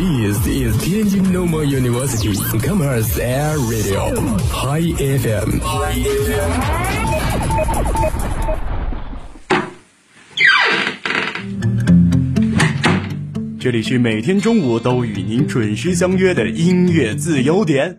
[0.00, 2.32] This is Tianjin Normal University
[2.66, 4.16] Commerce Air Radio
[4.48, 5.60] High FM。
[13.60, 17.98] 这里是每天中午都与您准时相约的音乐自由点。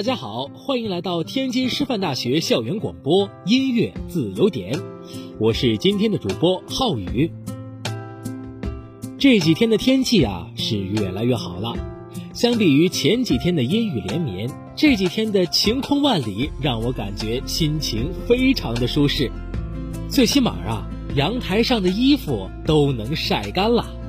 [0.00, 4.80] 大家好，欢迎来到天津师范大学校园广播音乐自由点，
[5.38, 7.30] 我是今天的主播浩宇。
[9.18, 11.74] 这几天的天气啊是越来越好了，
[12.32, 19.30] 相比于前几天的阴雨连绵，这几天的晴空万里让我感觉心情非常的舒适，
[20.08, 23.99] 最起码啊，阳台上的衣服都能晒干了。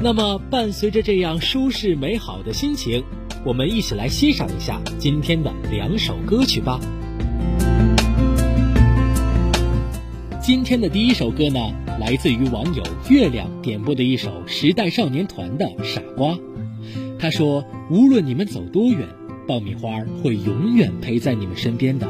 [0.00, 3.02] 那么，伴随着这样舒适美好的心情，
[3.44, 6.78] 我们一起来欣赏一下今天的两首歌曲吧。
[10.40, 11.58] 今天的第一首歌呢，
[11.98, 16.30] 来自于网友月亮点播的一首时代少年团的《傻瓜》。
[17.18, 19.04] 他说：“无论你们走多远，
[19.48, 19.90] 爆米花
[20.22, 22.08] 会永远陪在你们身边的。”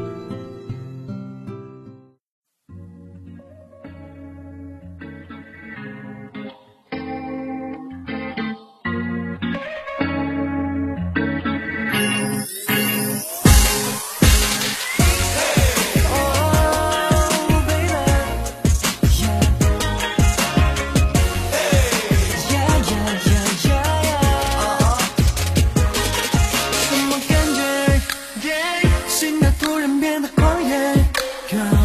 [30.08, 31.77] 变得狂野，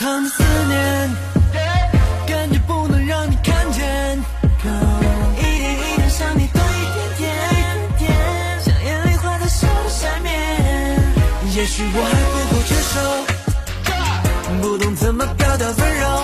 [0.00, 1.10] 藏着思念，
[2.26, 4.18] 感觉不能让你看见，
[5.36, 7.30] 一点一点想你多一点
[7.98, 8.10] 点，
[8.64, 10.32] 像眼泪花在手的下面。
[11.54, 12.96] 也许我还不够成熟，
[14.62, 16.19] 不懂怎么表达温柔。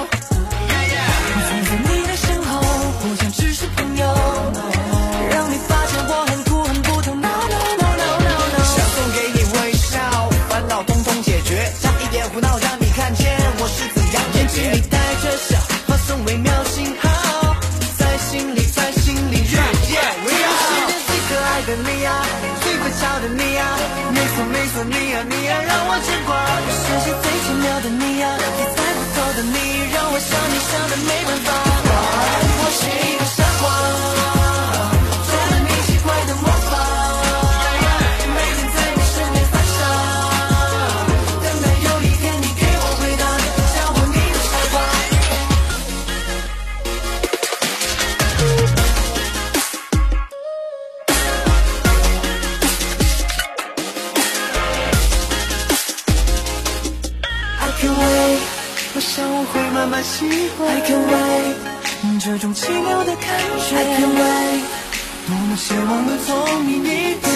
[65.57, 67.36] 多么希望能从你一点，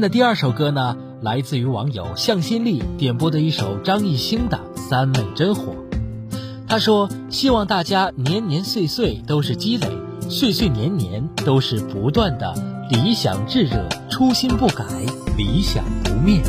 [0.00, 5.74] 天的第二首歌呢，来自于网友向心力点播的一首张艺兴的《三昧真火》。
[6.66, 9.86] 他说：“希望大家年年岁岁都是积累，
[10.30, 12.54] 岁岁年年都是不断的
[12.88, 14.86] 理想炙热，初心不改，
[15.36, 16.40] 理想不灭。”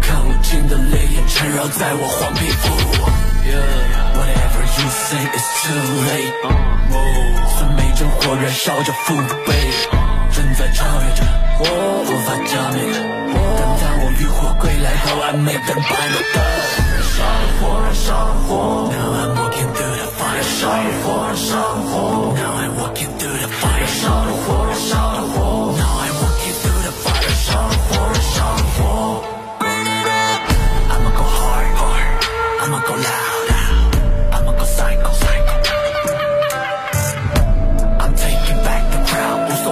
[0.00, 2.68] 看无尽的烈焰缠绕在我黄皮肤。
[3.48, 3.56] Yeah,
[4.14, 6.34] whatever you say is too late。
[7.56, 9.16] 酸梅真火燃烧着父
[9.46, 9.50] 辈，
[10.32, 11.24] 正在超越着
[11.60, 11.62] 我，
[12.04, 12.78] 无法浇灭。
[13.58, 16.78] 但当我浴火归来后，I make them burn the dust。
[16.94, 18.50] 燃烧了火，燃烧了火。
[18.92, 20.36] Now I'm walking through the fire。
[20.36, 21.92] 燃烧了火，燃烧了火。
[22.36, 23.12] Now I'm walking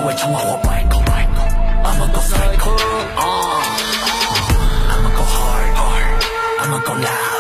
[0.07, 1.43] crowd，无所谓成为或败口，败口。
[1.85, 2.71] I'ma go psycho,
[3.17, 3.63] uh.
[4.91, 6.25] I'ma go hard, hard.
[6.61, 7.36] I'ma go loud, loud.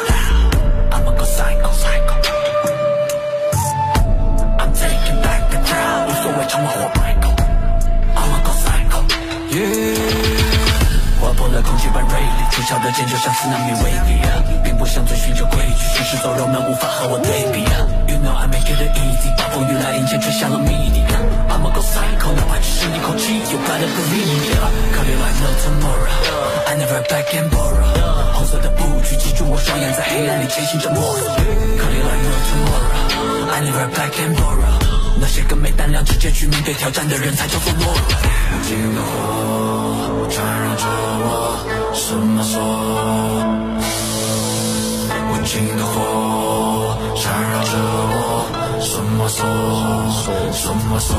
[11.66, 14.22] 空气般锐利，出鞘的剑就像斯纳米威力，
[14.62, 17.66] 并不想遵循着规矩，行尸走肉们无法和我对比。
[18.06, 21.02] You know I make it easy，暴风雨来临前吹响了谜底。
[21.50, 24.70] I'ma go psycho，哪怕只剩一口气，You better believe me 啊。
[24.94, 27.90] Cut it like no tomorrow，I never back and borrow。
[28.34, 31.34] 红色的布局，记住我双眼在黑暗里前行着摸索。
[31.34, 34.75] Cut it like no tomorrow，I never back and borrow。
[35.18, 37.94] 那些个没胆量直接去面对挑战的人才叫做懦弱。
[38.52, 40.84] 无尽的火缠绕着
[41.18, 41.58] 我，
[41.94, 42.60] 什么锁？
[45.28, 48.46] 无尽的火缠绕着我，
[48.80, 49.46] 什么锁？
[50.52, 51.16] 什么锁？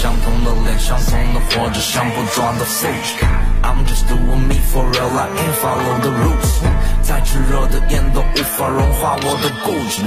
[0.00, 3.24] 相同的脸，相同的我只想不装的复制。
[3.62, 6.62] I'm just doing me for real, I ain't follow the rules。
[7.02, 10.02] 再炙热的焰都无法融化我的固执。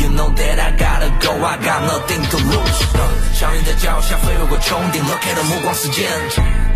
[0.00, 2.80] You know that I gotta go, I got nothing to lose。
[3.34, 6.08] 像你在脚下飞越过穹顶，Look at 的目光时间，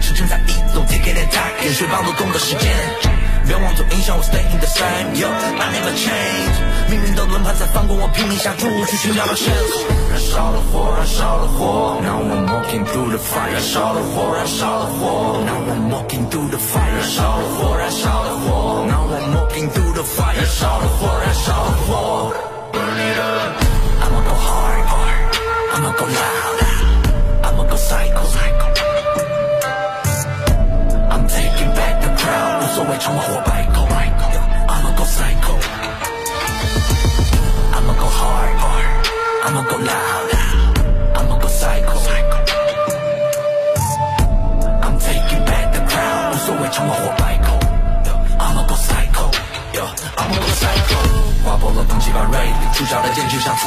[0.01, 3.08] 时针在移动，Take it and take，眼水般流动的时间。
[3.49, 6.53] 愿望总影响我 stay in the same, yo, I never change。
[6.91, 9.89] 命运的轮盘在翻滚，我拼命下注去寻找到线索。
[10.11, 13.53] 燃烧的火，燃烧的火，Now I'm walking through the fire。
[13.53, 16.93] 燃烧的火，燃烧的火，Now I'm walking through the fire。
[16.93, 20.37] 燃烧的火，燃烧的火，Now I'm walking through the fire。
[20.37, 22.33] 燃烧的火，燃烧的火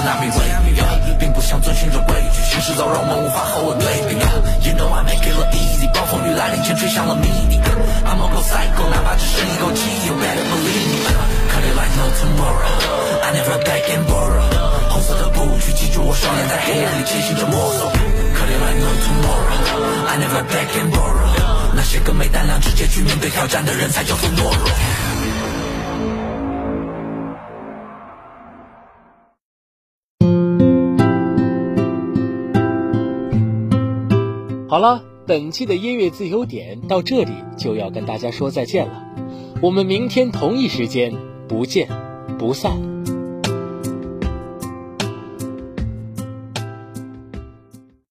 [0.01, 0.37] 剑就像斯纳米威
[0.71, 0.81] 力，
[1.19, 4.17] 并不想遵循着规矩，行尸走肉们无法和我对比。
[4.65, 7.61] You know I make it look easy，暴风雨来临前吹响了谜底。
[8.05, 11.05] I'ma go psycho，哪怕只剩一口气，You better believe me。
[11.53, 14.49] Cut it like no tomorrow，I never back and borrow。
[14.89, 17.91] 红色的布局，记住我双眼在黑暗里前行着摸索。
[17.91, 21.29] Cut it like no tomorrow，I never back and borrow。
[21.73, 25.10] 那些些更没胆量直接去面对挑战的人才叫做懦弱。
[34.71, 39.03] 好了，本期的音乐自由点到这里就要跟大家说再见了，
[39.61, 41.13] 我们明天同一时间
[41.49, 41.89] 不见
[42.39, 42.90] 不散。